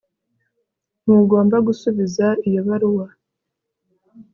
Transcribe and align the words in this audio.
Ntugomba 1.03 1.57
gusubiza 1.67 2.25
iyo 2.47 2.61
baruwa 2.67 3.07